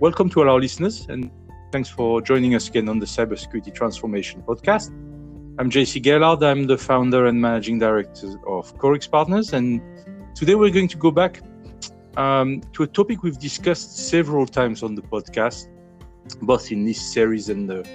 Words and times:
welcome 0.00 0.30
to 0.30 0.40
all 0.40 0.48
our 0.48 0.58
listeners, 0.58 1.06
and 1.10 1.30
thanks 1.72 1.90
for 1.90 2.22
joining 2.22 2.54
us 2.54 2.70
again 2.70 2.88
on 2.88 2.98
the 2.98 3.04
Cybersecurity 3.04 3.74
Transformation 3.74 4.42
Podcast. 4.42 4.88
I'm 5.58 5.70
JC 5.70 6.02
Gaillard. 6.02 6.42
I'm 6.42 6.66
the 6.66 6.78
founder 6.78 7.26
and 7.26 7.38
managing 7.38 7.78
director 7.78 8.28
of 8.46 8.76
Corix 8.78 9.06
Partners, 9.06 9.52
and 9.52 9.82
today 10.34 10.54
we're 10.54 10.70
going 10.70 10.88
to 10.88 10.96
go 10.96 11.10
back 11.10 11.42
um, 12.16 12.62
to 12.72 12.84
a 12.84 12.86
topic 12.86 13.22
we've 13.22 13.38
discussed 13.38 14.08
several 14.08 14.46
times 14.46 14.82
on 14.82 14.94
the 14.94 15.02
podcast, 15.02 15.68
both 16.40 16.72
in 16.72 16.86
this 16.86 17.12
series 17.12 17.50
and 17.50 17.68
the 17.68 17.86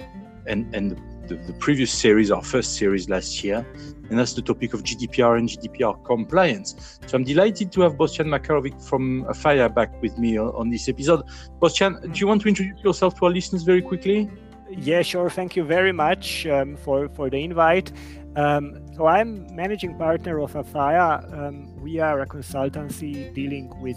and 0.46 0.72
and 0.76 0.92
the 0.92 0.96
the, 1.28 1.36
the, 1.36 1.52
previous 1.54 1.92
series, 1.92 2.30
our 2.30 2.42
first 2.42 2.76
series 2.76 3.08
last 3.08 3.42
year, 3.42 3.66
and 4.08 4.18
that's 4.18 4.34
the 4.34 4.42
topic 4.42 4.74
of 4.74 4.82
GDPR 4.82 5.38
and 5.38 5.48
GDPR 5.48 6.04
compliance. 6.04 6.98
So 7.06 7.16
I'm 7.16 7.24
delighted 7.24 7.72
to 7.72 7.82
have 7.82 7.94
Bostjan 7.94 8.26
Makarovic 8.26 8.80
from 8.82 9.24
Aphaia 9.24 9.74
back 9.74 10.00
with 10.02 10.18
me 10.18 10.38
on, 10.38 10.70
this 10.70 10.88
episode. 10.88 11.22
Bostjan, 11.60 12.12
do 12.12 12.18
you 12.20 12.26
want 12.26 12.42
to 12.42 12.48
introduce 12.48 12.82
yourself 12.82 13.18
to 13.18 13.26
our 13.26 13.32
listeners 13.32 13.62
very 13.62 13.82
quickly? 13.82 14.30
Yeah, 14.70 15.02
sure. 15.02 15.30
Thank 15.30 15.56
you 15.56 15.64
very 15.64 15.92
much 15.92 16.46
um, 16.46 16.76
for, 16.76 17.08
for 17.10 17.30
the 17.30 17.42
invite. 17.42 17.92
Um, 18.34 18.84
so 18.94 19.06
I'm 19.06 19.46
managing 19.54 19.96
partner 19.96 20.40
of 20.40 20.52
Aphaia. 20.52 21.32
Um, 21.32 21.74
we 21.80 22.00
are 22.00 22.20
a 22.20 22.26
consultancy 22.26 23.32
dealing 23.32 23.72
with 23.80 23.96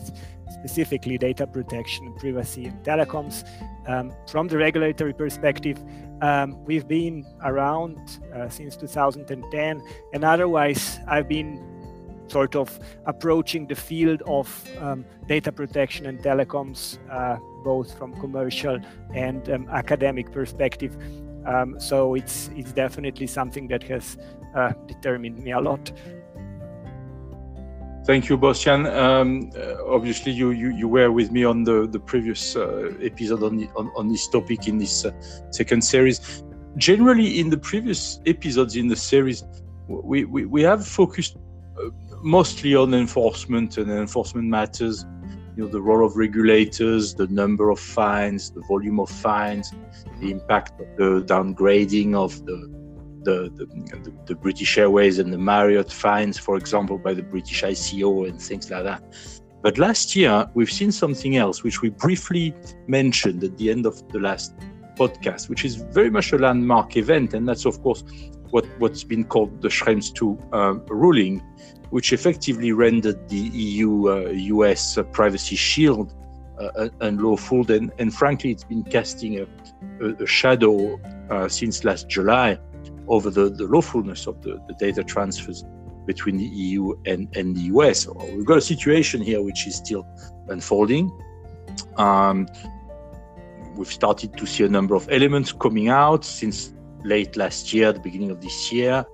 specifically 0.50 1.18
data 1.18 1.46
protection, 1.48 2.14
privacy, 2.16 2.66
and 2.66 2.84
telecoms. 2.84 3.48
Um, 3.88 4.14
from 4.28 4.48
the 4.48 4.58
regulatory 4.58 5.14
perspective, 5.14 5.78
um, 6.22 6.64
we've 6.66 6.88
been 6.88 7.26
around 7.44 7.98
uh, 8.34 8.48
since 8.50 8.76
2010, 8.78 9.82
and 10.14 10.24
otherwise, 10.24 11.00
I've 11.08 11.28
been 11.28 11.79
sort 12.30 12.56
of 12.56 12.80
approaching 13.06 13.68
the 13.68 13.76
field 13.76 14.22
of 14.26 14.48
um, 14.80 15.06
data 15.28 15.52
protection 15.52 16.06
and 16.06 16.20
telecoms, 16.20 16.98
uh, 17.12 17.38
both 17.64 17.98
from 17.98 18.14
commercial 18.20 18.80
and 19.14 19.50
um, 19.50 19.68
academic 19.70 20.32
perspective. 20.32 20.96
Um, 21.46 21.80
so 21.80 22.16
it's 22.16 22.50
it's 22.56 22.72
definitely 22.74 23.28
something 23.28 23.68
that 23.70 23.84
has 23.84 24.18
uh, 24.56 24.74
determined 24.88 25.44
me 25.44 25.52
a 25.52 25.60
lot. 25.60 25.92
Thank 28.06 28.28
you, 28.30 28.38
Bostjan. 28.38 28.92
Um, 28.92 29.52
uh, 29.56 29.76
obviously, 29.88 30.32
you, 30.32 30.50
you, 30.50 30.70
you 30.70 30.88
were 30.88 31.12
with 31.12 31.32
me 31.32 31.44
on 31.44 31.64
the 31.64 31.88
the 31.88 32.00
previous 32.00 32.56
uh, 32.56 32.92
episode 33.02 33.44
on, 33.44 33.70
on, 33.76 33.92
on 33.96 34.08
this 34.10 34.28
topic 34.28 34.68
in 34.68 34.78
this 34.78 35.06
uh, 35.06 35.12
second 35.52 35.84
series. 35.84 36.44
Generally, 36.78 37.40
in 37.40 37.50
the 37.50 37.58
previous 37.58 38.20
episodes 38.26 38.76
in 38.76 38.88
the 38.88 38.96
series, 38.96 39.44
we 39.88 40.26
we, 40.26 40.46
we 40.46 40.64
have 40.64 40.88
focused 40.88 41.38
mostly 42.22 42.76
on 42.76 42.94
enforcement 42.94 43.78
and 43.78 43.90
enforcement 43.92 44.48
matters. 44.48 45.06
You 45.56 45.66
know, 45.66 45.70
the 45.70 45.82
role 45.82 46.06
of 46.06 46.16
regulators, 46.16 47.14
the 47.16 47.28
number 47.28 47.70
of 47.70 47.80
fines, 47.80 48.52
the 48.52 48.62
volume 48.62 49.00
of 49.00 49.10
fines, 49.10 49.74
the 50.20 50.32
impact 50.32 50.80
of 50.80 50.88
the 50.98 51.34
downgrading 51.34 52.16
of 52.16 52.46
the 52.46 52.80
the, 53.24 53.52
the, 53.54 54.14
the, 54.28 54.36
British 54.36 54.78
Airways 54.78 55.20
and 55.20 55.34
the 55.34 55.38
Marriott 55.38 55.92
fines, 55.92 56.38
for 56.38 56.56
example, 56.56 56.98
by 56.98 57.14
the 57.14 57.22
British 57.22 57.62
ICO 57.64 58.30
and 58.30 58.42
things 58.42 58.72
like 58.72 58.86
that. 58.86 59.04
But 59.62 59.78
last 59.78 60.16
year, 60.16 60.50
we've 60.54 60.72
seen 60.72 60.92
something 60.92 61.36
else, 61.36 61.62
which 61.62 61.82
we 61.82 61.90
briefly 61.90 62.56
mentioned 62.88 63.44
at 63.44 63.58
the 63.58 63.72
end 63.72 63.86
of 63.86 64.08
the 64.10 64.20
last 64.20 64.54
podcast, 64.96 65.50
which 65.50 65.66
is 65.66 65.76
very 65.76 66.10
much 66.10 66.32
a 66.32 66.38
landmark 66.38 66.96
event. 66.96 67.34
And 67.34 67.48
that's, 67.48 67.66
of 67.66 67.82
course, 67.82 68.04
what, 68.52 68.66
what's 68.80 69.04
been 69.04 69.24
called 69.24 69.62
the 69.62 69.68
Schrems 69.68 70.12
II 70.22 70.38
uh, 70.54 70.76
ruling, 70.94 71.40
which 71.90 72.14
effectively 72.14 72.72
rendered 72.72 73.30
the 73.30 73.38
EU 73.38 74.10
uh, 74.10 74.30
US 74.30 74.98
uh, 74.98 75.04
privacy 75.04 75.56
shield 75.56 76.14
uh, 76.60 76.90
unlawful. 77.02 77.70
And, 77.72 77.92
and 78.00 78.14
frankly, 78.14 78.52
it's 78.52 78.64
been 78.64 78.84
casting 78.84 79.40
a, 79.40 79.48
a, 80.02 80.24
a 80.24 80.28
shadow 80.28 81.00
uh, 81.30 81.48
since 81.48 81.84
last 81.84 82.10
July 82.10 82.58
over 83.08 83.30
the, 83.30 83.50
the 83.50 83.66
lawfulness 83.66 84.28
of 84.28 84.42
the, 84.42 84.62
the 84.68 84.74
data 84.76 85.04
transfers 85.04 85.64
between 86.06 86.38
the 86.38 86.46
EU 86.46 86.94
and, 87.06 87.28
and 87.36 87.56
the 87.56 87.62
US. 87.74 88.08
We've 88.08 88.46
got 88.46 88.58
a 88.58 88.62
situation 88.62 89.22
here 89.22 89.42
which 89.42 89.68
is 89.68 89.76
still 89.76 90.08
unfolding. 90.48 91.12
Um, 91.98 92.48
we've 93.76 93.92
started 93.92 94.36
to 94.38 94.46
see 94.46 94.64
a 94.64 94.70
number 94.70 94.96
of 94.96 95.08
elements 95.12 95.52
coming 95.52 95.90
out 95.90 96.26
since 96.26 96.74
late 97.04 97.38
last 97.38 97.74
year, 97.74 97.92
the 97.94 98.00
beginning 98.00 98.32
of 98.32 98.42
this 98.42 98.72
year. 98.72 99.06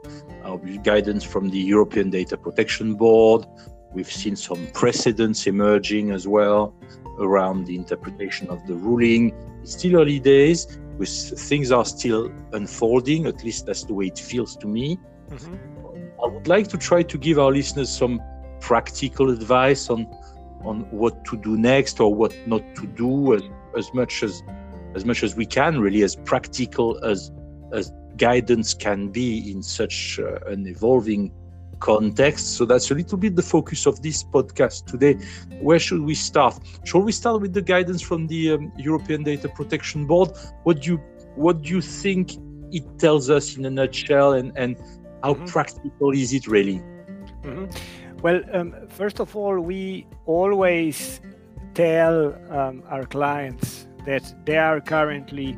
Uh, 0.44 0.58
guidance 0.84 1.24
from 1.24 1.50
the 1.50 1.58
European 1.58 2.10
Data 2.10 2.38
Protection 2.38 2.96
Board. 2.96 3.46
We've 3.94 4.12
seen 4.12 4.36
some 4.36 4.68
precedents 4.74 5.48
emerging 5.48 6.12
as 6.12 6.28
well 6.28 6.76
around 7.20 7.66
the 7.66 7.76
interpretation 7.76 8.48
of 8.50 8.66
the 8.68 8.76
ruling. 8.76 9.34
It's 9.62 9.74
still 9.74 9.96
early 9.96 10.20
days, 10.20 10.68
with 10.98 11.10
things 11.10 11.72
are 11.72 11.86
still 11.86 12.32
unfolding 12.54 13.26
at 13.26 13.44
least 13.44 13.66
that's 13.66 13.84
the 13.84 13.94
way 13.94 14.06
it 14.06 14.20
feels 14.20 14.56
to 14.56 14.68
me 14.68 14.98
mm-hmm. 15.30 15.56
i 16.24 16.28
would 16.28 16.48
like 16.48 16.68
to 16.68 16.78
try 16.78 17.02
to 17.04 17.18
give 17.18 17.38
our 17.38 17.52
listeners 17.52 17.90
some 17.90 18.22
practical 18.62 19.30
advice 19.30 19.90
on 19.90 20.08
on 20.64 20.82
what 20.90 21.24
to 21.26 21.38
do 21.38 21.58
next 21.58 22.00
or 22.00 22.14
what 22.14 22.34
not 22.48 22.64
to 22.76 22.88
do 22.88 23.36
as, 23.36 23.44
as 23.78 23.94
much 23.94 24.24
as 24.24 24.42
as 24.96 25.04
much 25.06 25.24
as 25.24 25.36
we 25.36 25.46
can 25.46 25.80
really 25.80 26.04
as 26.04 26.16
practical 26.16 27.04
as 27.04 27.32
as 27.72 27.92
guidance 28.18 28.74
can 28.74 29.10
be 29.10 29.52
in 29.52 29.62
such 29.62 30.20
uh, 30.20 30.40
an 30.48 30.68
evolving 30.68 31.32
context. 31.80 32.56
So 32.56 32.66
that's 32.66 32.92
a 32.92 32.96
little 32.96 33.18
bit 33.18 33.36
the 33.36 33.42
focus 33.42 33.86
of 33.86 34.02
this 34.02 34.24
podcast 34.24 34.86
today. 34.86 35.18
Where 35.60 35.80
should 35.80 36.02
we 36.02 36.16
start? 36.16 36.58
Shall 36.84 37.02
we 37.02 37.12
start 37.12 37.42
with 37.42 37.54
the 37.54 37.62
guidance 37.62 38.02
from 38.02 38.28
the 38.28 38.54
um, 38.54 38.72
European 38.78 39.24
Data 39.24 39.50
Protection 39.50 40.06
Board? 40.06 40.32
What 40.64 40.82
do 40.82 40.92
you 40.92 40.98
what 41.36 41.62
do 41.62 41.70
you 41.70 41.82
think 41.82 42.38
it 42.72 42.86
tells 42.98 43.30
us 43.30 43.58
in 43.58 43.66
a 43.66 43.70
nutshell, 43.70 44.34
and 44.34 44.52
and 44.58 44.78
how 45.24 45.34
mm-hmm. 45.34 45.46
practical 45.46 46.12
is 46.12 46.34
it 46.34 46.48
really? 46.48 46.80
Mm-hmm. 47.44 47.66
Well, 48.22 48.42
um, 48.54 48.76
first 48.90 49.20
of 49.20 49.36
all, 49.36 49.60
we 49.60 50.08
always 50.26 51.22
tell 51.74 52.34
um, 52.50 52.82
our 52.90 53.06
clients 53.06 53.88
that 54.06 54.34
they 54.46 54.58
are 54.58 54.80
currently 54.80 55.58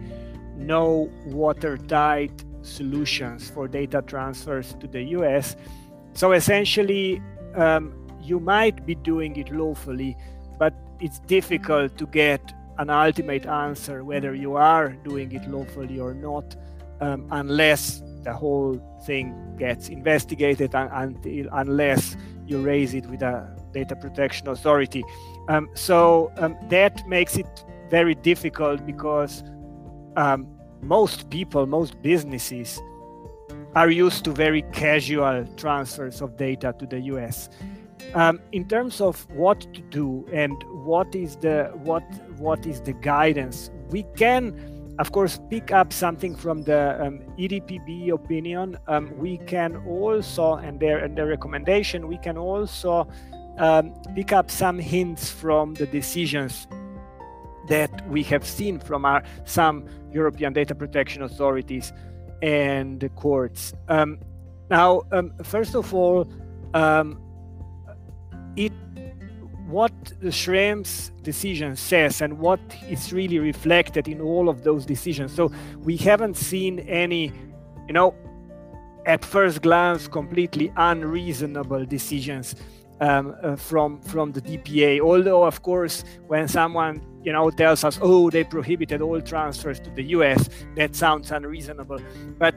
no 0.57 1.09
watertight 1.25 2.43
solutions 2.61 3.49
for 3.49 3.67
data 3.67 4.01
transfers 4.01 4.75
to 4.79 4.87
the 4.87 5.01
US 5.17 5.55
so 6.17 6.31
essentially, 6.31 7.21
um, 7.53 7.93
you 8.23 8.39
might 8.39 8.87
be 8.87 8.95
doing 8.95 9.35
it 9.35 9.51
lawfully, 9.51 10.17
but 10.57 10.73
it's 10.99 11.19
difficult 11.19 11.95
to 11.99 12.07
get 12.07 12.41
an 12.79 12.89
ultimate 12.89 13.45
answer 13.45 14.03
whether 14.03 14.33
you 14.33 14.55
are 14.55 14.89
doing 15.03 15.31
it 15.31 15.47
lawfully 15.47 15.99
or 15.99 16.15
not, 16.15 16.55
um, 17.01 17.27
unless 17.29 18.01
the 18.23 18.33
whole 18.33 18.81
thing 19.05 19.31
gets 19.59 19.89
investigated 19.89 20.73
until 20.73 21.45
unless 21.51 22.17
you 22.47 22.61
raise 22.61 22.95
it 22.95 23.05
with 23.05 23.21
a 23.21 23.55
data 23.71 23.95
protection 23.95 24.47
authority. 24.47 25.03
Um, 25.49 25.69
so 25.75 26.31
um, 26.37 26.57
that 26.69 27.07
makes 27.07 27.37
it 27.37 27.63
very 27.91 28.15
difficult 28.15 28.87
because 28.87 29.43
um, 30.17 30.47
most 30.81 31.29
people, 31.29 31.65
most 31.65 32.01
businesses 32.01 32.81
are 33.75 33.89
used 33.89 34.25
to 34.25 34.31
very 34.31 34.63
casual 34.73 35.45
transfers 35.55 36.21
of 36.21 36.35
data 36.35 36.75
to 36.79 36.85
the 36.85 36.99
US. 37.01 37.49
Um, 38.13 38.39
in 38.51 38.67
terms 38.67 38.99
of 38.99 39.29
what 39.31 39.61
to 39.73 39.81
do 39.81 40.25
and 40.33 40.55
what 40.85 41.13
is 41.13 41.35
the 41.37 41.71
what 41.83 42.03
what 42.37 42.65
is 42.65 42.81
the 42.81 42.93
guidance, 42.93 43.69
we 43.89 44.03
can, 44.15 44.95
of 44.97 45.11
course, 45.11 45.39
pick 45.49 45.71
up 45.71 45.93
something 45.93 46.35
from 46.35 46.63
the 46.63 47.03
um, 47.03 47.19
EDPB 47.37 48.09
opinion. 48.09 48.77
Um, 48.87 49.15
we 49.17 49.37
can 49.39 49.77
also, 49.87 50.55
and 50.55 50.79
their 50.79 50.97
and 50.99 51.17
their 51.17 51.27
recommendation, 51.27 52.07
we 52.07 52.17
can 52.17 52.37
also 52.37 53.07
um, 53.57 53.93
pick 54.15 54.31
up 54.31 54.49
some 54.49 54.79
hints 54.79 55.29
from 55.29 55.73
the 55.73 55.85
decisions 55.85 56.67
that 57.67 58.07
we 58.09 58.23
have 58.23 58.45
seen 58.45 58.79
from 58.79 59.05
our 59.05 59.23
some 59.45 59.85
European 60.11 60.53
data 60.53 60.75
protection 60.75 61.21
authorities 61.21 61.93
and 62.41 63.09
courts. 63.15 63.73
Um, 63.87 64.19
now, 64.69 65.03
um, 65.11 65.31
first 65.43 65.75
of 65.75 65.93
all, 65.93 66.27
um, 66.73 67.19
it 68.55 68.73
what 69.67 69.91
the 70.21 70.29
Schrems 70.29 71.11
decision 71.23 71.75
says 71.75 72.21
and 72.21 72.39
what 72.39 72.59
is 72.87 73.11
really 73.11 73.37
reflected 73.37 74.07
in 74.07 74.21
all 74.21 74.47
of 74.47 74.63
those 74.63 74.85
decisions. 74.85 75.35
So 75.35 75.51
we 75.79 75.97
haven't 75.97 76.37
seen 76.37 76.79
any, 76.79 77.33
you 77.85 77.93
know, 77.93 78.15
at 79.05 79.25
first 79.25 79.61
glance, 79.61 80.07
completely 80.07 80.71
unreasonable 80.77 81.85
decisions 81.85 82.55
um, 82.99 83.35
uh, 83.43 83.55
from 83.55 84.01
from 84.01 84.31
the 84.31 84.41
DPA. 84.41 84.99
Although, 84.99 85.43
of 85.43 85.61
course, 85.61 86.03
when 86.27 86.47
someone 86.47 87.01
you 87.23 87.31
know 87.33 87.49
tells 87.49 87.83
us, 87.83 87.99
"Oh, 88.01 88.29
they 88.29 88.43
prohibited 88.43 89.01
all 89.01 89.21
transfers 89.21 89.79
to 89.81 89.89
the 89.91 90.03
U.S.," 90.17 90.49
that 90.75 90.95
sounds 90.95 91.31
unreasonable. 91.31 91.99
But 92.37 92.55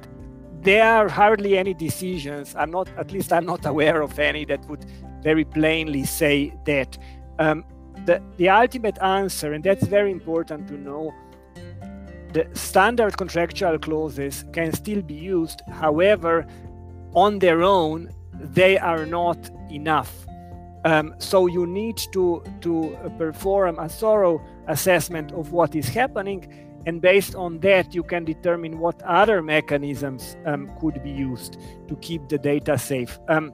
there 0.62 0.84
are 0.84 1.08
hardly 1.08 1.56
any 1.56 1.74
decisions. 1.74 2.54
I'm 2.54 2.70
not, 2.70 2.88
at 2.98 3.12
least, 3.12 3.32
I'm 3.32 3.46
not 3.46 3.64
aware 3.72 4.02
of 4.02 4.18
any 4.18 4.44
that 4.46 4.68
would 4.68 4.84
very 5.22 5.44
plainly 5.44 6.04
say 6.04 6.52
that. 6.66 6.98
Um, 7.38 7.64
the, 8.06 8.22
the 8.38 8.48
ultimate 8.48 8.98
answer, 9.02 9.52
and 9.52 9.62
that's 9.62 9.86
very 9.86 10.10
important 10.10 10.68
to 10.68 10.74
know, 10.74 11.12
the 12.32 12.48
standard 12.54 13.16
contractual 13.16 13.78
clauses 13.78 14.44
can 14.52 14.72
still 14.72 15.02
be 15.02 15.14
used. 15.14 15.60
However, 15.70 16.46
on 17.14 17.40
their 17.40 17.62
own, 17.62 18.10
they 18.34 18.78
are 18.78 19.04
not 19.04 19.50
enough. 19.70 20.26
Um, 20.84 21.14
so 21.18 21.46
you 21.46 21.66
need 21.66 21.98
to 22.12 22.42
to 22.62 22.96
perform 23.18 23.78
a 23.78 23.88
thorough 23.88 24.40
assessment 24.66 25.32
of 25.32 25.52
what 25.52 25.74
is 25.74 25.88
happening, 25.88 26.70
and 26.86 27.02
based 27.02 27.34
on 27.34 27.60
that, 27.60 27.94
you 27.94 28.02
can 28.02 28.24
determine 28.24 28.78
what 28.78 29.02
other 29.02 29.42
mechanisms 29.42 30.36
um, 30.46 30.70
could 30.80 31.02
be 31.02 31.10
used 31.10 31.58
to 31.88 31.96
keep 31.96 32.28
the 32.28 32.38
data 32.38 32.78
safe. 32.78 33.18
Um, 33.28 33.52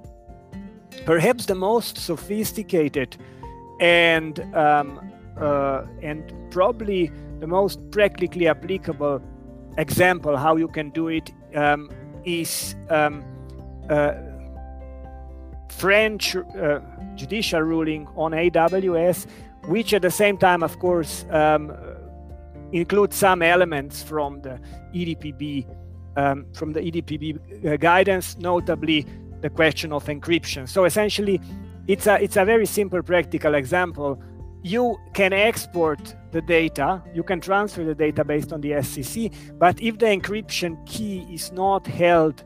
perhaps 1.04 1.46
the 1.46 1.54
most 1.54 1.98
sophisticated 1.98 3.16
and 3.80 4.40
um, 4.54 5.00
uh, 5.40 5.84
and 6.02 6.32
probably 6.50 7.10
the 7.40 7.46
most 7.46 7.78
practically 7.90 8.48
applicable 8.48 9.20
example 9.76 10.36
how 10.36 10.56
you 10.56 10.68
can 10.68 10.90
do 10.90 11.08
it 11.08 11.30
um, 11.54 11.90
is 12.24 12.74
um, 12.88 13.22
uh, 13.90 14.14
French 15.76 16.34
uh, 16.36 16.80
judicial 17.14 17.60
ruling 17.60 18.06
on 18.16 18.32
AWS, 18.32 19.26
which 19.66 19.92
at 19.92 20.02
the 20.02 20.10
same 20.10 20.38
time, 20.38 20.62
of 20.62 20.78
course, 20.78 21.24
um, 21.30 21.72
includes 22.72 23.16
some 23.16 23.42
elements 23.42 24.02
from 24.02 24.40
the 24.42 24.58
EDPB 24.94 25.66
um, 26.16 26.46
from 26.54 26.72
the 26.72 26.80
EDPB 26.80 27.66
uh, 27.66 27.76
guidance, 27.76 28.38
notably 28.38 29.06
the 29.42 29.50
question 29.50 29.92
of 29.92 30.06
encryption. 30.06 30.66
So 30.66 30.84
essentially, 30.84 31.40
it's 31.86 32.06
a 32.06 32.22
it's 32.22 32.36
a 32.36 32.44
very 32.44 32.66
simple 32.66 33.02
practical 33.02 33.54
example. 33.54 34.20
You 34.62 34.96
can 35.12 35.32
export 35.32 36.16
the 36.32 36.40
data, 36.40 37.02
you 37.14 37.22
can 37.22 37.40
transfer 37.40 37.84
the 37.84 37.94
data 37.94 38.24
based 38.24 38.52
on 38.52 38.60
the 38.62 38.72
SCC, 38.72 39.32
but 39.58 39.80
if 39.80 39.98
the 39.98 40.06
encryption 40.06 40.84
key 40.86 41.26
is 41.30 41.52
not 41.52 41.86
held 41.86 42.42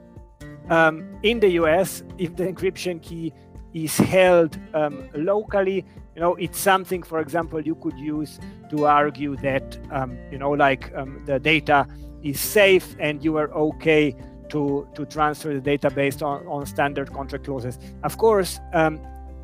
um, 0.71 1.19
in 1.23 1.41
the 1.41 1.51
US, 1.63 2.03
if 2.17 2.37
the 2.37 2.45
encryption 2.45 3.03
key 3.03 3.33
is 3.75 3.97
held 3.97 4.59
um, 4.73 5.09
locally, 5.15 5.85
you 6.15 6.21
know, 6.21 6.37
it's 6.37 6.59
something, 6.59 7.03
for 7.03 7.21
example, 7.21 7.61
you 7.61 7.75
could 7.75 7.99
use 7.99 8.39
to 8.71 8.87
argue 8.87 9.37
that, 9.37 9.79
um, 9.91 10.17
you 10.31 10.39
know, 10.39 10.51
like 10.51 10.95
um, 10.97 11.23
the 11.27 11.39
data 11.39 11.87
is 12.23 12.41
safe 12.41 12.97
and 12.99 13.25
you 13.25 13.37
are 13.37 13.51
okay 13.53 14.15
to, 14.51 14.89
to 14.95 15.07
transfer 15.07 15.55
the 15.55 15.61
data 15.61 15.91
based 15.91 16.23
on, 16.23 16.47
on 16.47 16.67
standard 16.67 17.13
contract 17.13 17.45
clauses. 17.45 17.79
Of 18.03 18.19
course, 18.19 18.61
um, 18.73 19.01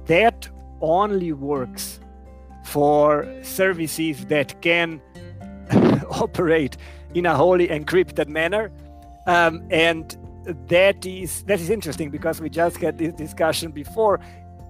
that 0.07 0.49
only 0.81 1.33
works 1.33 2.01
for 2.65 3.27
services 3.43 4.27
that 4.27 4.61
can 4.61 5.01
operate 6.11 6.77
in 7.15 7.27
a 7.27 7.35
wholly 7.35 7.69
encrypted 7.69 8.29
manner. 8.29 8.71
Um, 9.27 9.67
and 9.71 10.17
that 10.69 11.05
is 11.05 11.43
that 11.45 11.61
is 11.61 11.71
interesting 11.71 12.11
because 12.11 12.41
we 12.41 12.49
just 12.51 12.77
had 12.79 12.99
this 12.99 13.13
discussion 13.13 13.73
before. 13.73 14.21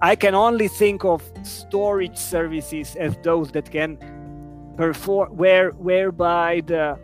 I 0.01 0.15
can 0.15 0.35
only 0.35 0.67
think 0.67 1.03
of 1.05 1.23
storage 1.43 2.17
services 2.17 2.95
as 2.95 3.15
those 3.23 3.51
that 3.51 3.71
can 3.71 3.97
perform 4.77 5.35
where 5.35 5.71
whereby 5.71 6.61
the 6.65 6.99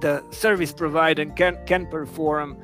the 0.00 0.22
service 0.30 0.72
provider 0.72 1.24
can 1.26 1.58
can 1.66 1.86
perform 1.86 2.56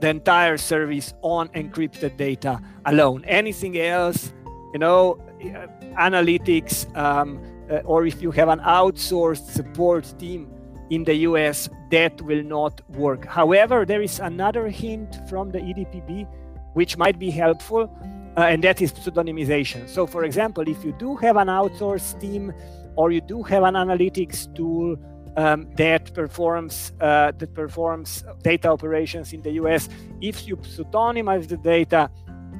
the 0.00 0.08
entire 0.08 0.58
service 0.58 1.14
on 1.22 1.48
encrypted 1.48 2.16
data 2.16 2.60
alone. 2.84 3.24
Anything 3.24 3.78
else, 3.78 4.32
you 4.72 4.78
know, 4.78 5.18
uh, 5.40 5.66
analytics, 5.98 6.94
um, 6.96 7.40
uh, 7.70 7.76
or 7.84 8.06
if 8.06 8.20
you 8.20 8.30
have 8.30 8.48
an 8.48 8.60
outsourced 8.60 9.50
support 9.50 10.14
team 10.18 10.48
in 10.90 11.04
the 11.04 11.14
US, 11.28 11.68
that 11.90 12.20
will 12.22 12.42
not 12.42 12.80
work. 12.90 13.26
However, 13.26 13.84
there 13.84 14.02
is 14.02 14.20
another 14.20 14.68
hint 14.68 15.16
from 15.28 15.50
the 15.50 15.58
EDPB 15.58 16.26
which 16.74 16.96
might 16.96 17.18
be 17.18 17.30
helpful, 17.30 17.90
uh, 18.36 18.40
and 18.40 18.62
that 18.62 18.82
is 18.82 18.92
pseudonymization. 18.92 19.88
So, 19.88 20.06
for 20.06 20.24
example, 20.24 20.68
if 20.68 20.84
you 20.84 20.92
do 20.98 21.16
have 21.16 21.36
an 21.36 21.48
outsourced 21.48 22.20
team 22.20 22.52
or 22.96 23.10
you 23.10 23.20
do 23.20 23.42
have 23.42 23.62
an 23.62 23.74
analytics 23.74 24.54
tool 24.54 24.96
um, 25.36 25.68
that 25.76 26.12
performs 26.14 26.92
uh, 27.00 27.32
that 27.38 27.54
performs 27.54 28.24
data 28.42 28.68
operations 28.68 29.32
in 29.32 29.42
the 29.42 29.52
US. 29.52 29.88
If 30.20 30.48
you 30.48 30.56
pseudonymize 30.56 31.48
the 31.48 31.58
data, 31.58 32.10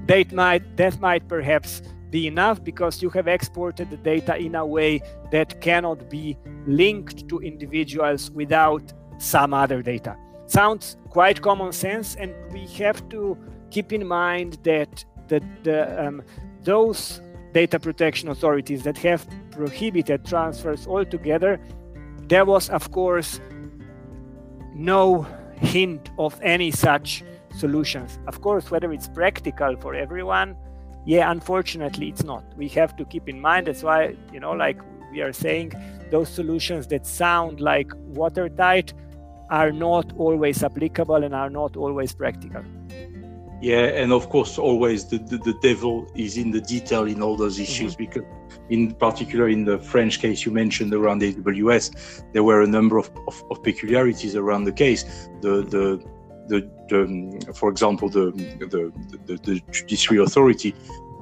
that 0.07 0.33
might 0.33 0.77
that 0.77 1.01
might 1.01 1.27
perhaps 1.27 1.83
be 2.11 2.27
enough 2.27 2.63
because 2.63 3.03
you 3.03 3.11
have 3.11 3.29
exported 3.29 3.91
the 3.91 3.97
data 3.97 4.37
in 4.37 4.55
a 4.55 4.65
way 4.65 5.01
that 5.31 5.61
cannot 5.61 6.09
be 6.09 6.37
linked 6.67 7.29
to 7.29 7.39
individuals 7.41 8.31
without 8.31 8.93
some 9.19 9.53
other 9.53 9.83
data. 9.83 10.17
Sounds 10.47 10.97
quite 11.11 11.43
common 11.43 11.73
sense, 11.73 12.15
and 12.17 12.35
we 12.53 12.67
have 12.79 13.09
to 13.09 13.37
keep 13.71 13.93
in 13.93 14.07
mind 14.07 14.59
that 14.63 15.05
the, 15.29 15.43
the 15.65 16.07
um, 16.07 16.23
those 16.63 17.21
data 17.53 17.79
protection 17.81 18.29
authorities 18.29 18.83
that 18.85 18.99
have 18.99 19.27
prohibited 19.51 20.25
transfers 20.25 20.87
altogether 20.87 21.59
there 22.29 22.45
was, 22.45 22.69
of 22.71 22.91
course, 22.91 23.41
no 24.75 25.27
hint 25.61 26.11
of 26.19 26.39
any 26.43 26.71
such 26.71 27.23
solutions. 27.57 28.19
Of 28.27 28.41
course, 28.41 28.71
whether 28.71 28.93
it's 28.93 29.09
practical 29.09 29.77
for 29.77 29.95
everyone, 29.95 30.57
yeah, 31.07 31.31
unfortunately, 31.31 32.09
it's 32.09 32.25
not. 32.25 32.45
We 32.57 32.69
have 32.71 32.97
to 32.97 33.05
keep 33.05 33.29
in 33.29 33.41
mind 33.41 33.69
that's 33.69 33.83
why, 33.83 34.17
you 34.33 34.41
know, 34.41 34.53
like 34.53 34.79
we 35.13 35.23
are 35.23 35.33
saying, 35.33 35.73
those 36.11 36.29
solutions 36.29 36.89
that 36.89 37.07
sound 37.07 37.61
like 37.61 37.91
watertight 37.97 38.93
are 39.49 39.71
not 39.71 40.13
always 40.17 40.65
applicable 40.65 41.23
and 41.23 41.33
are 41.35 41.49
not 41.49 41.77
always 41.77 42.13
practical. 42.13 42.63
Yeah, 43.63 43.85
and 43.85 44.13
of 44.13 44.29
course, 44.29 44.59
always 44.59 45.07
the, 45.07 45.19
the, 45.19 45.39
the 45.39 45.55
devil 45.63 46.11
is 46.15 46.37
in 46.37 46.51
the 46.51 46.61
detail 46.61 47.05
in 47.05 47.23
all 47.23 47.37
those 47.37 47.59
issues 47.59 47.95
mm-hmm. 47.95 48.05
because 48.05 48.25
in 48.69 48.93
particular 48.93 49.49
in 49.49 49.65
the 49.65 49.79
French 49.79 50.19
case 50.19 50.45
you 50.45 50.53
mentioned 50.53 50.93
around 50.93 51.23
AWS, 51.23 52.33
there 52.33 52.43
were 52.43 52.63
a 52.63 52.67
number 52.67 52.99
of, 52.99 53.11
of, 53.29 53.43
of 53.51 53.63
peculiarities 53.63 54.37
around 54.37 54.65
the 54.65 54.73
case. 54.73 55.05
The 55.41 55.63
the 55.63 56.05
the, 56.49 56.71
the 56.89 57.53
for 57.55 57.71
example 57.71 58.09
the 58.09 58.31
the, 58.59 58.93
the, 59.27 59.37
the 59.43 59.61
judiciary 59.71 60.23
authority 60.23 60.75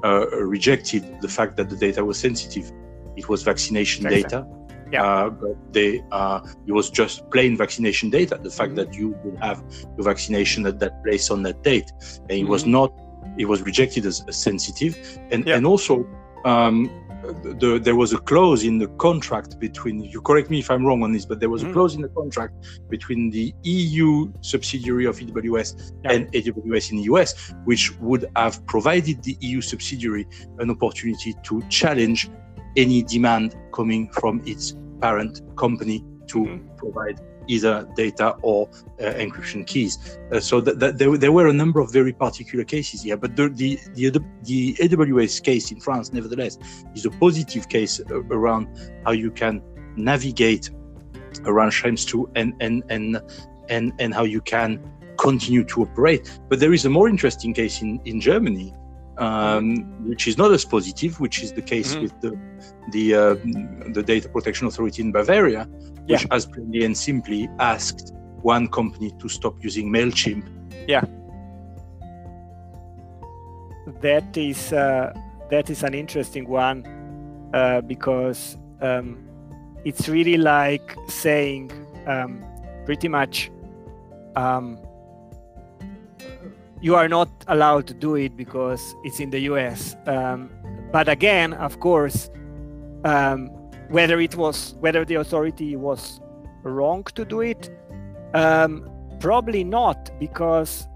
uh, 0.05 0.27
rejected 0.31 1.21
the 1.21 1.29
fact 1.29 1.57
that 1.57 1.71
the 1.71 1.77
data 1.77 2.05
was 2.05 2.19
sensitive. 2.19 2.71
It 3.17 3.29
was 3.29 3.43
vaccination 3.43 4.07
exactly. 4.07 4.23
data. 4.23 4.47
Yeah. 4.93 5.03
Uh, 5.03 5.31
but 5.31 5.73
they 5.73 6.05
uh, 6.13 6.41
it 6.67 6.73
was 6.73 6.91
just 6.91 7.29
plain 7.31 7.57
vaccination 7.57 8.11
data. 8.11 8.39
The 8.41 8.51
fact 8.51 8.73
mm-hmm. 8.73 8.91
that 8.91 8.95
you 8.95 9.17
would 9.25 9.39
have 9.39 9.63
your 9.97 10.05
vaccination 10.05 10.67
at 10.67 10.79
that 10.81 11.03
place 11.03 11.31
on 11.31 11.43
that 11.45 11.63
date, 11.63 11.91
and 12.01 12.31
it 12.31 12.43
mm-hmm. 12.43 12.51
was 12.51 12.67
not. 12.67 12.93
It 13.39 13.47
was 13.47 13.63
rejected 13.63 14.07
as, 14.07 14.25
as 14.29 14.37
sensitive, 14.37 15.19
and 15.31 15.47
yeah. 15.47 15.57
and 15.57 15.67
also 15.67 16.07
um, 16.45 16.91
the, 17.43 17.81
there 17.83 17.97
was 17.97 18.13
a 18.13 18.19
clause 18.19 18.65
in 18.65 18.79
the 18.79 18.89
contract 18.99 19.59
between 19.59 20.05
you 20.05 20.21
correct 20.21 20.51
me 20.51 20.59
if 20.59 20.71
i'm 20.71 20.85
wrong 20.85 21.03
on 21.03 21.13
this 21.13 21.25
but 21.25 21.41
there 21.41 21.49
was 21.49 21.63
a 21.63 21.67
mm-hmm. 21.67 21.75
clause 21.75 21.95
in 21.95 22.03
the 22.03 22.09
contract 22.09 22.55
between 22.89 23.31
the 23.31 23.55
eu 23.63 24.33
subsidiary 24.41 25.07
of 25.07 25.19
aws 25.19 25.93
yeah. 26.05 26.13
and 26.13 26.33
aws 26.33 26.91
in 26.91 26.99
the 26.99 27.05
us 27.05 27.53
which 27.65 27.97
would 27.99 28.27
have 28.37 28.65
provided 28.67 29.23
the 29.23 29.37
eu 29.41 29.61
subsidiary 29.61 30.27
an 30.59 30.71
opportunity 30.71 31.35
to 31.43 31.63
challenge 31.69 32.31
any 32.77 33.03
demand 33.03 33.57
coming 33.73 34.09
from 34.11 34.43
its 34.45 34.77
parent 35.01 35.41
company 35.57 36.05
to 36.27 36.39
mm-hmm. 36.39 36.77
provide 36.77 37.21
either 37.49 37.89
data 37.97 38.37
or 38.43 38.69
uh, 39.01 39.05
encryption 39.15 39.67
keys. 39.67 40.19
Uh, 40.33 40.41
so 40.41 40.61
that, 40.61 40.79
that 40.79 40.99
there, 40.99 41.17
there, 41.17 41.33
were 41.33 41.49
a 41.49 41.53
number 41.53 41.81
of 41.81 41.93
very 41.93 42.13
particular 42.13 42.65
cases 42.65 43.03
here, 43.03 43.17
but 43.17 43.37
the, 43.37 43.49
the, 43.49 43.79
the, 43.95 44.25
the 44.43 44.75
AWS 44.75 45.43
case 45.43 45.71
in 45.73 45.81
France, 45.81 46.13
nevertheless, 46.13 46.59
is 46.95 47.05
a 47.05 47.11
positive 47.11 47.69
case 47.69 48.01
uh, 48.01 48.23
around 48.25 48.69
how 49.05 49.13
you 49.13 49.31
can 49.31 49.63
navigate 49.97 50.71
around 51.47 51.71
Schrems 51.71 52.07
2 52.07 52.31
and, 52.37 52.55
and, 52.61 52.83
and, 52.89 53.21
and, 53.69 53.93
and 53.99 54.15
how 54.15 54.25
you 54.25 54.41
can 54.41 54.81
continue 55.19 55.65
to 55.65 55.83
operate. 55.83 56.39
But 56.49 56.61
there 56.61 56.73
is 56.73 56.85
a 56.85 56.91
more 56.91 57.09
interesting 57.09 57.55
case 57.55 57.83
in, 57.83 58.01
in 58.05 58.21
Germany 58.21 58.75
um, 59.19 60.09
which 60.09 60.27
is 60.27 60.37
not 60.37 60.53
as 60.53 60.65
positive, 60.65 61.21
which 61.21 61.43
is 61.43 61.53
the 61.53 61.63
case 61.63 61.95
mm-hmm. 61.95 62.03
with 62.03 62.21
the 62.21 62.39
the 62.91 63.15
uh, 63.15 63.35
the 63.93 64.03
data 64.03 64.29
protection 64.29 64.67
authority 64.67 65.03
in 65.03 65.13
Bavaria, 65.13 65.65
which 66.07 66.23
yeah. 66.23 66.27
has 66.31 66.47
plainly 66.47 66.85
and 66.85 66.97
simply 66.97 67.49
asked 67.59 68.13
one 68.43 68.69
company 68.69 69.13
to 69.21 69.29
stop 69.29 69.55
using 69.63 69.91
Mailchimp. 69.91 70.45
Yeah, 70.89 71.05
that 74.01 74.37
is 74.37 74.73
uh, 74.73 75.13
that 75.51 75.71
is 75.71 75.83
an 75.83 75.95
interesting 75.95 76.49
one 76.49 76.85
uh, 77.55 77.81
because 77.81 78.59
um, 78.81 79.19
it's 79.85 80.09
really 80.09 80.37
like 80.37 80.97
saying 81.09 81.71
um, 82.07 82.45
pretty 82.85 83.09
much. 83.09 83.51
You 86.85 86.97
are 86.97 87.09
not 87.09 87.31
allowed 87.49 87.87
to 87.87 87.95
do 87.95 88.15
it 88.17 88.37
because 88.37 88.95
it's 89.05 89.19
in 89.19 89.31
the 89.31 89.41
US. 89.51 89.97
Um, 90.05 90.51
but 90.93 91.09
again, 91.09 91.55
of 91.55 91.81
course, 91.81 92.29
um, 93.07 93.49
whether 93.89 94.21
it 94.21 94.37
was 94.37 94.75
whether 94.81 95.03
the 95.03 95.15
authority 95.15 95.77
was 95.77 96.21
wrong 96.63 97.05
to 97.15 97.25
do 97.25 97.41
it. 97.41 97.71
Um, 98.35 98.87
probably 99.19 99.65
not, 99.65 100.11
because 100.21 100.87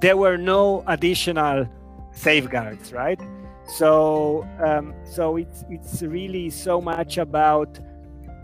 there 0.00 0.16
were 0.16 0.38
no 0.38 0.82
additional 0.86 1.68
safeguards, 2.12 2.94
right? 2.94 3.20
So, 3.66 4.48
um, 4.64 4.94
so 5.04 5.36
it's 5.36 5.62
it's 5.68 6.00
really 6.00 6.48
so 6.48 6.80
much 6.80 7.18
about 7.18 7.78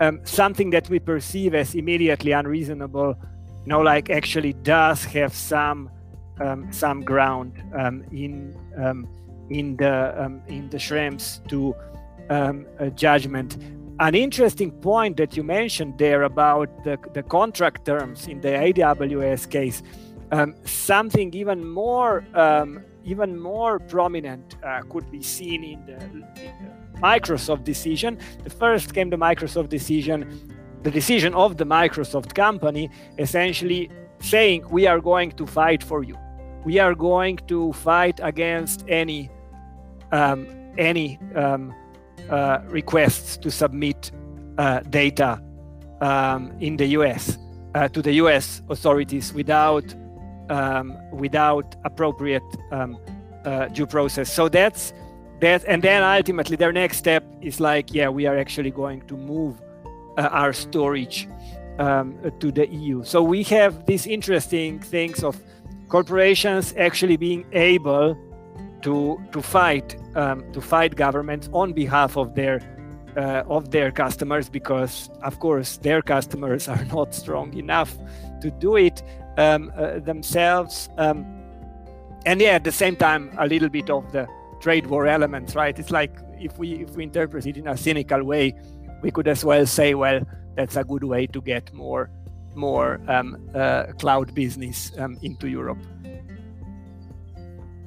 um, 0.01 0.21
something 0.23 0.69
that 0.69 0.87
we 0.87 0.99
perceive 0.99 1.55
as 1.55 1.73
immediately 1.73 2.31
unreasonable, 2.31 3.17
you 3.63 3.69
know, 3.71 3.81
like 3.81 4.11
actually 4.11 4.53
does 4.53 5.03
have 5.05 5.33
some 5.33 5.89
some 6.71 7.01
ground 7.01 7.61
um, 7.77 8.03
in 8.11 8.55
um, 8.77 9.07
in 9.49 9.75
the 9.77 10.13
um, 10.23 10.41
in 10.47 10.69
the 10.69 10.77
Schrems 10.77 11.41
II 11.51 11.73
judgment. 12.95 13.57
An 13.99 14.15
interesting 14.15 14.71
point 14.71 15.17
that 15.17 15.35
you 15.35 15.43
mentioned 15.43 15.97
there 15.97 16.23
about 16.23 16.85
the, 16.85 16.97
the 17.13 17.21
contract 17.21 17.85
terms 17.85 18.27
in 18.27 18.39
the 18.39 18.47
AWS 18.49 19.49
case, 19.49 19.83
something 20.63 21.33
even 21.33 21.67
more 21.67 22.23
even 23.03 23.39
more 23.39 23.79
prominent 23.79 24.55
uh, 24.63 24.81
could 24.89 25.09
be 25.11 25.21
seen 25.21 25.63
in 25.63 25.85
the, 25.85 25.93
in 25.93 26.25
the, 26.35 26.99
Microsoft 27.01 27.63
decision. 27.63 28.19
The 28.43 28.49
first 28.49 28.93
came 28.93 29.09
the 29.09 29.17
Microsoft 29.17 29.69
decision, 29.69 30.17
the 30.83 30.91
decision 30.91 31.33
of 31.33 31.55
the 31.55 31.65
Microsoft 31.65 32.35
company, 32.35 32.89
essentially 33.17 33.89
saying 34.19 34.65
we 34.69 34.85
are 34.85 34.99
going 34.99 35.31
to 35.31 35.47
fight 35.47 35.81
for 35.81 36.03
you. 36.03 36.17
We 36.65 36.79
are 36.79 36.95
going 36.95 37.37
to 37.47 37.73
fight 37.73 38.19
against 38.23 38.85
any 38.87 39.29
um, 40.11 40.47
any 40.77 41.19
um, 41.35 41.73
uh, 42.29 42.59
requests 42.67 43.37
to 43.37 43.51
submit 43.51 44.11
uh, 44.57 44.81
data 44.81 45.41
um, 46.01 46.51
in 46.59 46.77
the 46.77 46.87
US 46.87 47.37
uh, 47.75 47.87
to 47.89 48.01
the 48.01 48.13
US 48.13 48.61
authorities 48.69 49.33
without 49.33 49.83
um, 50.49 50.97
without 51.11 51.75
appropriate 51.85 52.43
um, 52.71 52.97
uh, 53.45 53.67
due 53.67 53.85
process. 53.85 54.31
So 54.31 54.49
that's 54.49 54.93
that, 55.41 55.63
and 55.67 55.81
then 55.81 56.03
ultimately 56.03 56.57
their 56.57 56.73
next 56.73 56.97
step 56.97 57.23
is 57.41 57.59
like, 57.59 57.93
yeah, 57.93 58.09
we 58.09 58.25
are 58.25 58.37
actually 58.37 58.71
going 58.71 59.01
to 59.07 59.15
move 59.15 59.61
uh, 60.17 60.23
our 60.31 60.51
storage 60.51 61.29
um, 61.77 62.17
to 62.39 62.51
the 62.51 62.67
EU. 62.67 63.03
So 63.03 63.23
we 63.23 63.43
have 63.43 63.85
these 63.85 64.05
interesting 64.05 64.79
things 64.79 65.23
of 65.23 65.41
corporations 65.89 66.73
actually 66.77 67.17
being 67.17 67.45
able 67.51 68.15
to 68.81 69.19
to 69.31 69.41
fight 69.41 69.97
um, 70.15 70.49
to 70.53 70.61
fight 70.61 70.95
governments 70.95 71.49
on 71.51 71.73
behalf 71.73 72.17
of 72.17 72.35
their 72.35 72.61
uh, 73.17 73.43
of 73.47 73.71
their 73.71 73.91
customers 73.91 74.49
because 74.49 75.09
of 75.23 75.39
course 75.39 75.77
their 75.77 76.01
customers 76.01 76.67
are 76.67 76.85
not 76.93 77.13
strong 77.13 77.53
enough 77.57 77.97
to 78.41 78.51
do 78.51 78.77
it 78.77 79.03
um, 79.37 79.71
uh, 79.75 79.99
themselves. 79.99 80.89
Um, 80.97 81.25
and 82.25 82.41
yeah, 82.41 82.51
at 82.51 82.63
the 82.63 82.71
same 82.71 82.95
time, 82.95 83.31
a 83.37 83.47
little 83.47 83.69
bit 83.69 83.89
of 83.89 84.11
the 84.11 84.27
trade 84.59 84.87
war 84.87 85.07
elements, 85.07 85.55
right? 85.55 85.77
It's 85.77 85.91
like 85.91 86.11
if 86.39 86.57
we 86.57 86.73
if 86.83 86.91
we 86.91 87.03
interpret 87.03 87.45
it 87.45 87.57
in 87.57 87.67
a 87.67 87.77
cynical 87.77 88.23
way, 88.23 88.55
we 89.01 89.11
could 89.11 89.27
as 89.27 89.43
well 89.43 89.65
say, 89.65 89.93
well, 89.95 90.21
that's 90.55 90.75
a 90.75 90.83
good 90.83 91.03
way 91.03 91.27
to 91.27 91.41
get 91.41 91.73
more 91.73 92.11
more 92.55 92.99
um, 93.07 93.37
uh, 93.55 93.85
cloud 93.99 94.33
business 94.33 94.91
um, 94.97 95.17
into 95.21 95.47
Europe. 95.47 95.79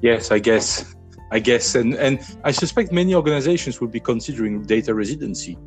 Yes, 0.01 0.31
I 0.31 0.39
guess. 0.39 0.95
I 1.31 1.39
guess, 1.39 1.73
and 1.73 1.95
and 1.95 2.19
I 2.43 2.51
suspect 2.51 2.91
many 2.91 3.15
organizations 3.15 3.81
will 3.81 3.87
be 3.87 3.99
considering 3.99 4.61
data 4.61 4.93
residency 4.93 5.57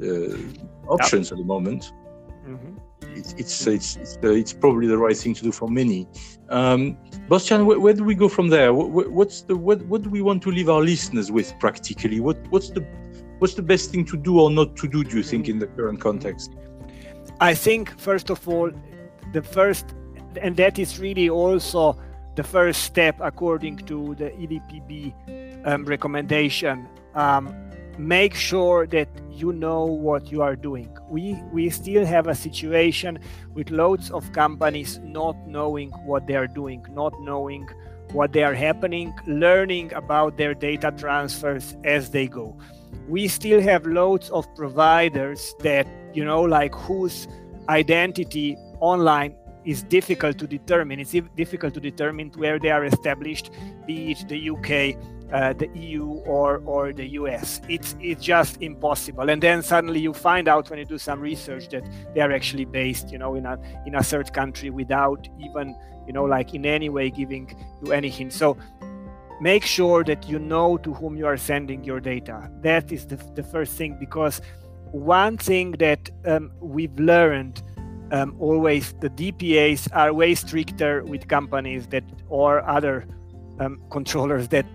uh, 0.00 0.36
options 0.86 1.26
yep. 1.26 1.32
at 1.32 1.38
the 1.38 1.44
moment. 1.44 1.92
Mm-hmm 2.46 2.76
it's 3.18 3.34
it's 3.34 3.66
it's 3.66 3.96
it's, 3.96 4.16
uh, 4.22 4.30
it's, 4.30 4.52
probably 4.52 4.86
the 4.86 4.96
right 4.96 5.16
thing 5.16 5.34
to 5.34 5.42
do 5.42 5.52
for 5.52 5.68
many. 5.68 6.06
Um, 6.48 6.96
Bostjan, 7.28 7.66
where, 7.66 7.78
where, 7.78 7.94
do 7.94 8.04
we 8.04 8.14
go 8.14 8.28
from 8.28 8.48
there? 8.48 8.72
What, 8.72 9.10
what's 9.10 9.42
the 9.42 9.56
what 9.56 9.82
what 9.86 10.02
do 10.02 10.10
we 10.10 10.22
want 10.22 10.42
to 10.44 10.50
leave 10.50 10.68
our 10.68 10.80
listeners 10.80 11.30
with 11.30 11.54
practically? 11.58 12.20
What 12.20 12.38
what's 12.50 12.70
the 12.70 12.80
what's 13.38 13.54
the 13.54 13.62
best 13.62 13.90
thing 13.90 14.04
to 14.06 14.16
do 14.16 14.40
or 14.40 14.50
not 14.50 14.76
to 14.76 14.88
do? 14.88 15.04
Do 15.04 15.16
you 15.16 15.22
think 15.22 15.48
in 15.48 15.58
the 15.58 15.66
current 15.66 16.00
context? 16.00 16.54
I 17.40 17.54
think 17.54 17.98
first 17.98 18.30
of 18.30 18.48
all, 18.48 18.70
the 19.32 19.42
first, 19.42 19.86
and 20.40 20.56
that 20.56 20.78
is 20.78 20.98
really 20.98 21.28
also 21.28 21.96
the 22.34 22.42
first 22.42 22.82
step 22.82 23.16
according 23.20 23.78
to 23.86 24.14
the 24.16 24.30
EDPB 24.30 25.66
um, 25.66 25.84
recommendation. 25.84 26.88
Um, 27.14 27.54
make 27.96 28.34
sure 28.34 28.86
that 28.88 29.08
you 29.30 29.52
know 29.52 29.84
what 29.84 30.32
you 30.32 30.42
are 30.42 30.56
doing. 30.56 30.96
We 31.08 31.34
we 31.52 31.70
still 31.70 32.04
have 32.04 32.26
a 32.26 32.34
situation 32.34 33.20
with 33.54 33.70
loads 33.70 34.10
of 34.10 34.32
companies 34.32 34.98
not 35.04 35.36
knowing 35.46 35.90
what 36.06 36.26
they 36.26 36.34
are 36.34 36.48
doing, 36.48 36.84
not 36.90 37.12
knowing 37.20 37.68
what 38.12 38.32
they 38.32 38.42
are 38.42 38.54
happening, 38.54 39.14
learning 39.26 39.92
about 39.92 40.38
their 40.38 40.54
data 40.54 40.92
transfers 40.96 41.76
as 41.84 42.10
they 42.10 42.26
go. 42.26 42.56
We 43.08 43.28
still 43.28 43.60
have 43.60 43.86
loads 43.86 44.30
of 44.30 44.46
providers 44.54 45.54
that, 45.60 45.86
you 46.14 46.24
know, 46.24 46.42
like 46.42 46.74
whose 46.74 47.28
identity 47.68 48.56
online 48.80 49.34
is 49.64 49.82
difficult 49.82 50.38
to 50.38 50.46
determine. 50.46 51.00
It's 51.00 51.14
difficult 51.36 51.74
to 51.74 51.80
determine 51.80 52.30
where 52.36 52.58
they 52.58 52.70
are 52.70 52.84
established, 52.84 53.50
be 53.86 54.12
it 54.12 54.28
the 54.28 54.50
UK, 54.50 54.96
uh, 55.32 55.52
the 55.52 55.68
EU 55.74 56.06
or 56.24 56.62
or 56.64 56.92
the 56.92 57.06
US. 57.20 57.60
It's 57.68 57.94
it's 58.00 58.22
just 58.22 58.62
impossible. 58.62 59.28
And 59.28 59.42
then 59.42 59.62
suddenly 59.62 60.00
you 60.00 60.14
find 60.14 60.48
out 60.48 60.70
when 60.70 60.78
you 60.78 60.86
do 60.86 60.98
some 60.98 61.20
research 61.20 61.68
that 61.68 61.84
they 62.14 62.20
are 62.20 62.32
actually 62.32 62.64
based, 62.64 63.12
you 63.12 63.18
know, 63.18 63.34
in 63.34 63.44
a 63.44 63.58
in 63.86 63.94
a 63.94 64.02
third 64.02 64.32
country 64.32 64.70
without 64.70 65.28
even, 65.38 65.76
you 66.06 66.12
know, 66.12 66.24
like 66.24 66.54
in 66.54 66.64
any 66.64 66.88
way 66.88 67.10
giving 67.10 67.54
you 67.84 67.92
any 67.92 68.08
hint. 68.08 68.32
So 68.32 68.56
make 69.40 69.64
sure 69.64 70.04
that 70.04 70.28
you 70.28 70.38
know 70.38 70.76
to 70.78 70.92
whom 70.94 71.16
you 71.16 71.26
are 71.26 71.36
sending 71.36 71.84
your 71.84 72.00
data. 72.00 72.50
That 72.62 72.90
is 72.92 73.06
the, 73.06 73.16
the 73.34 73.42
first 73.42 73.74
thing 73.74 73.96
because 73.98 74.40
one 74.92 75.36
thing 75.36 75.72
that 75.72 76.10
um, 76.24 76.50
we've 76.60 76.98
learned 76.98 77.62
um, 78.10 78.34
always 78.38 78.94
the 79.00 79.10
DPAs 79.10 79.88
are 79.94 80.12
way 80.12 80.34
stricter 80.34 81.04
with 81.04 81.28
companies 81.28 81.86
that 81.88 82.04
or 82.28 82.66
other 82.66 83.06
um, 83.60 83.82
controllers 83.90 84.48
that 84.48 84.66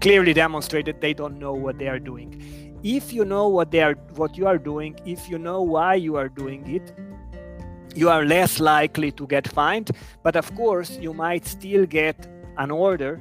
clearly 0.00 0.32
demonstrated 0.32 1.00
they 1.00 1.14
don't 1.14 1.38
know 1.38 1.52
what 1.52 1.78
they 1.78 1.88
are 1.88 2.00
doing. 2.00 2.42
If 2.82 3.12
you 3.12 3.24
know 3.24 3.46
what 3.46 3.70
they 3.70 3.80
are 3.80 3.94
what 4.16 4.36
you 4.36 4.48
are 4.48 4.58
doing, 4.58 4.98
if 5.06 5.28
you 5.28 5.38
know 5.38 5.62
why 5.62 5.94
you 5.94 6.16
are 6.16 6.28
doing 6.28 6.68
it, 6.68 6.92
you 7.94 8.08
are 8.08 8.24
less 8.24 8.58
likely 8.58 9.12
to 9.12 9.26
get 9.26 9.46
fined, 9.46 9.90
but 10.22 10.34
of 10.34 10.52
course 10.56 10.98
you 10.98 11.14
might 11.14 11.46
still 11.46 11.86
get 11.86 12.26
an 12.58 12.70
order 12.70 13.20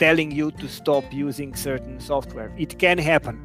telling 0.00 0.32
you 0.32 0.50
to 0.52 0.66
stop 0.66 1.04
using 1.12 1.54
certain 1.54 2.00
software. 2.00 2.52
It 2.58 2.78
can 2.78 2.98
happen. 2.98 3.36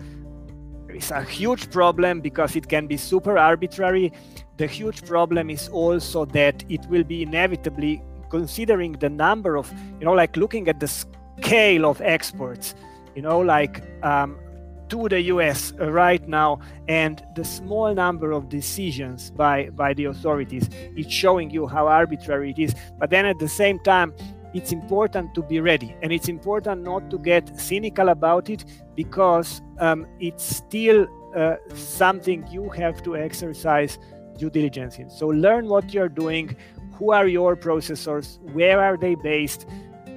It's 0.89 1.11
a 1.11 1.21
huge 1.21 1.69
problem 1.69 2.21
because 2.21 2.55
it 2.55 2.69
can 2.69 2.87
be 2.87 2.95
super 2.95 3.37
arbitrary. 3.37 4.13
The 4.57 4.65
huge 4.65 5.05
problem 5.05 5.49
is 5.49 5.67
also 5.67 6.23
that 6.25 6.63
it 6.69 6.85
will 6.87 7.03
be 7.03 7.21
inevitably 7.21 8.01
considering 8.29 8.93
the 8.93 9.09
number 9.09 9.57
of, 9.57 9.71
you 9.99 10.05
know, 10.05 10.13
like 10.13 10.37
looking 10.37 10.69
at 10.69 10.79
the 10.79 10.87
scale 10.87 11.85
of 11.85 11.99
exports, 12.01 12.73
you 13.13 13.21
know, 13.21 13.39
like 13.39 13.83
um, 14.03 14.37
to 14.87 15.09
the 15.09 15.21
US 15.23 15.73
right 15.73 16.25
now, 16.27 16.59
and 16.87 17.21
the 17.35 17.43
small 17.43 17.93
number 17.93 18.31
of 18.31 18.47
decisions 18.47 19.31
by 19.31 19.69
by 19.71 19.93
the 19.93 20.05
authorities, 20.05 20.69
it's 20.95 21.11
showing 21.11 21.49
you 21.49 21.67
how 21.67 21.87
arbitrary 21.87 22.51
it 22.51 22.59
is. 22.59 22.75
But 22.99 23.09
then 23.09 23.25
at 23.25 23.39
the 23.39 23.49
same 23.49 23.79
time, 23.79 24.13
it's 24.55 24.71
important 24.71 25.35
to 25.35 25.43
be 25.43 25.59
ready, 25.59 25.93
and 26.01 26.13
it's 26.13 26.29
important 26.29 26.83
not 26.83 27.09
to 27.09 27.19
get 27.19 27.59
cynical 27.59 28.07
about 28.09 28.49
it 28.49 28.63
because 28.95 29.61
um, 29.79 30.07
it's 30.19 30.45
still 30.45 31.07
uh, 31.35 31.57
something 31.73 32.47
you 32.49 32.69
have 32.69 33.03
to 33.03 33.17
exercise 33.17 33.99
due 34.37 34.49
diligence 34.49 34.97
in. 34.97 35.09
So 35.09 35.27
learn 35.27 35.67
what 35.67 35.93
you're 35.93 36.09
doing. 36.09 36.55
Who 36.93 37.11
are 37.11 37.27
your 37.27 37.57
processors? 37.57 38.39
Where 38.53 38.79
are 38.79 38.95
they 38.95 39.15
based? 39.15 39.67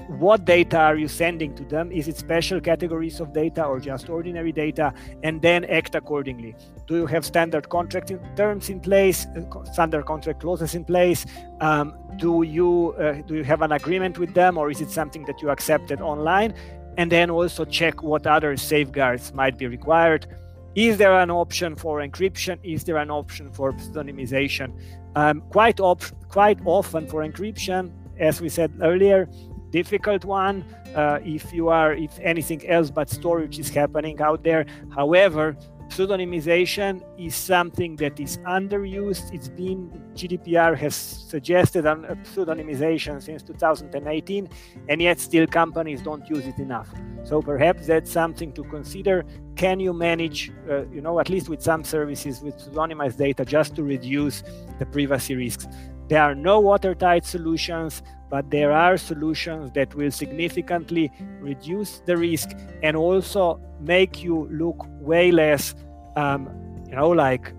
What 0.09 0.45
data 0.45 0.79
are 0.79 0.97
you 0.97 1.07
sending 1.07 1.55
to 1.55 1.65
them? 1.65 1.93
Is 1.93 2.09
it 2.09 2.17
special 2.17 2.61
categories 2.61 3.21
of 3.21 3.33
data 3.33 3.65
or 3.65 3.79
just 3.79 4.09
ordinary 4.09 4.53
data? 4.53 4.95
And 5.23 5.43
then 5.43 5.65
act 5.67 5.95
accordingly. 5.95 6.57
Do 6.87 6.97
you 6.97 7.07
have 7.07 7.25
standard 7.27 7.69
contract 7.69 8.13
terms 8.37 8.71
in 8.71 8.81
place, 8.81 9.27
uh, 9.27 9.65
standard 9.73 10.07
contract 10.07 10.41
clauses 10.41 10.75
in 10.75 10.85
place? 10.85 11.27
Um, 11.61 11.95
do 12.17 12.43
you 12.43 12.95
uh, 12.99 13.21
do 13.27 13.35
you 13.35 13.45
have 13.45 13.63
an 13.63 13.73
agreement 13.73 14.19
with 14.19 14.35
them, 14.35 14.57
or 14.57 14.71
is 14.71 14.81
it 14.81 14.91
something 14.91 15.25
that 15.27 15.43
you 15.43 15.51
accepted 15.51 16.01
online? 16.01 16.55
And 16.97 17.13
then 17.13 17.31
also 17.31 17.65
check 17.65 18.03
what 18.03 18.27
other 18.27 18.57
safeguards 18.57 19.33
might 19.35 19.59
be 19.59 19.67
required. 19.67 20.27
Is 20.75 20.97
there 20.97 21.19
an 21.19 21.31
option 21.31 21.77
for 21.77 22.01
encryption? 22.01 22.59
Is 22.63 22.85
there 22.85 22.97
an 22.97 23.11
option 23.11 23.53
for 23.53 23.73
pseudonymization? 23.73 24.73
Um, 25.15 25.43
quite 25.51 25.81
op- 25.81 26.29
quite 26.29 26.59
often 26.65 27.07
for 27.07 27.23
encryption, 27.23 27.93
as 28.19 28.41
we 28.41 28.49
said 28.49 28.73
earlier, 28.81 29.29
difficult 29.71 30.25
one. 30.25 30.65
uh, 30.95 31.19
if 31.25 31.53
you 31.53 31.69
are 31.69 31.93
if 31.93 32.19
anything 32.21 32.67
else 32.67 32.91
but 32.91 33.11
storage 33.11 33.59
is 33.59 33.69
happening 33.69 34.21
out 34.21 34.43
there. 34.43 34.65
However, 34.95 35.57
pseudonymization 35.89 37.03
is 37.19 37.35
something 37.35 37.97
that 37.97 38.21
is 38.21 38.39
underused. 38.39 39.33
It's 39.33 39.49
been 39.49 39.91
GDPR 40.15 40.77
has 40.77 40.95
suggested 40.95 41.87
on 41.87 42.05
pseudonymization 42.35 43.23
since 43.23 43.43
2018, 43.43 44.49
and 44.89 45.03
yet 45.03 45.19
still 45.21 45.47
companies 45.47 46.03
don't 46.03 46.29
use 46.29 46.47
it 46.47 46.59
enough. 46.59 46.89
So 47.25 47.43
perhaps 47.43 47.87
that's 47.87 48.11
something 48.11 48.53
to 48.53 48.65
consider. 48.65 49.25
Can 49.57 49.81
you 49.81 49.93
manage, 49.93 50.53
uh, 50.71 50.87
you 50.87 51.01
know, 51.01 51.21
at 51.21 51.29
least 51.29 51.49
with 51.49 51.63
some 51.63 51.85
services 51.85 52.41
with 52.43 52.57
pseudonymized 52.57 53.17
data, 53.17 53.45
just 53.45 53.75
to 53.77 53.83
reduce 53.83 54.43
the 54.79 54.87
privacy 54.87 55.35
risks? 55.37 55.67
There 56.09 56.23
are 56.23 56.35
no 56.35 56.59
watertight 56.61 57.27
solutions, 57.27 58.03
but 58.31 58.51
there 58.51 58.73
are 58.73 58.97
solutions 58.97 59.73
that 59.73 59.95
will 59.95 60.11
significantly 60.11 61.13
reduce 61.41 62.01
the 62.07 62.17
risk 62.17 62.51
and 62.83 62.97
also 62.97 63.61
make 63.81 64.23
you 64.23 64.49
look 64.51 64.87
way 65.01 65.31
less, 65.31 65.75
um, 66.17 66.49
you 66.89 66.97
know, 66.97 67.11
like 67.11 67.53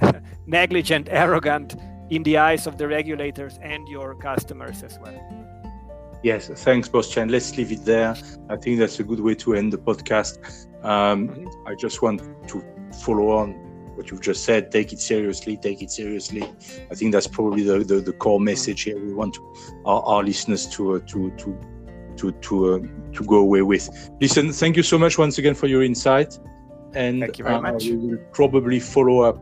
negligent, 0.46 1.08
arrogant 1.12 1.76
in 2.10 2.24
the 2.24 2.36
eyes 2.38 2.66
of 2.66 2.76
the 2.76 2.88
regulators 2.88 3.58
and 3.62 3.86
your 3.88 4.14
customers 4.16 4.82
as 4.82 4.98
well. 5.00 5.14
Yes, 6.22 6.48
thanks, 6.48 6.88
Boštjan. 6.88 7.30
Let's 7.30 7.56
leave 7.56 7.72
it 7.72 7.84
there. 7.84 8.14
I 8.50 8.56
think 8.56 8.78
that's 8.78 9.00
a 9.00 9.04
good 9.04 9.20
way 9.20 9.34
to 9.36 9.54
end 9.54 9.72
the 9.72 9.78
podcast. 9.78 10.38
Um, 10.84 11.28
mm-hmm. 11.28 11.66
I 11.66 11.74
just 11.74 12.02
want 12.02 12.20
to 12.48 12.64
follow 13.02 13.30
on 13.30 13.69
what 14.00 14.10
you've 14.10 14.22
just 14.22 14.44
said. 14.44 14.70
Take 14.70 14.92
it 14.94 15.00
seriously. 15.00 15.58
Take 15.58 15.82
it 15.82 15.90
seriously. 15.90 16.42
I 16.90 16.94
think 16.94 17.12
that's 17.12 17.26
probably 17.26 17.62
the, 17.62 17.80
the, 17.80 18.00
the 18.00 18.12
core 18.12 18.40
message 18.40 18.82
here. 18.82 18.98
We 18.98 19.12
want 19.12 19.36
our, 19.84 20.02
our 20.02 20.22
listeners 20.22 20.66
to 20.74 20.94
uh, 20.94 21.00
to 21.08 21.30
to 21.36 21.60
to 22.16 22.32
to 22.32 22.74
uh, 22.74 22.78
to 23.12 23.24
go 23.24 23.36
away 23.36 23.62
with. 23.62 24.10
Listen, 24.20 24.52
thank 24.52 24.76
you 24.76 24.82
so 24.82 24.98
much 24.98 25.18
once 25.18 25.36
again 25.36 25.54
for 25.54 25.66
your 25.66 25.82
insight, 25.82 26.38
and 26.94 27.20
thank 27.20 27.38
you 27.38 27.44
very 27.44 27.56
uh, 27.56 27.60
much. 27.60 27.84
We 27.84 27.96
will 27.96 28.18
probably 28.32 28.80
follow 28.80 29.20
up 29.20 29.36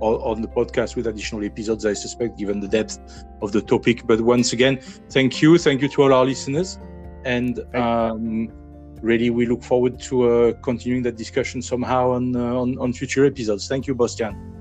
on 0.00 0.42
the 0.42 0.48
podcast 0.48 0.96
with 0.96 1.06
additional 1.06 1.44
episodes, 1.44 1.86
I 1.86 1.94
suspect, 1.94 2.36
given 2.36 2.60
the 2.60 2.68
depth 2.68 2.98
of 3.40 3.52
the 3.52 3.62
topic. 3.62 4.06
But 4.06 4.20
once 4.20 4.52
again, 4.52 4.80
thank 5.08 5.40
you. 5.40 5.56
Thank 5.56 5.80
you 5.82 5.88
to 5.88 6.02
all 6.02 6.12
our 6.12 6.24
listeners. 6.24 6.78
And 7.24 7.60
um, 7.74 8.50
really, 9.02 9.30
we 9.30 9.46
look 9.46 9.62
forward 9.62 10.00
to 10.00 10.30
uh, 10.30 10.52
continuing 10.62 11.02
that 11.04 11.16
discussion 11.16 11.62
somehow 11.62 12.10
on, 12.10 12.36
uh, 12.36 12.54
on, 12.54 12.78
on 12.78 12.92
future 12.92 13.24
episodes. 13.24 13.68
Thank 13.68 13.86
you, 13.86 13.94
Boštjan. 13.94 14.53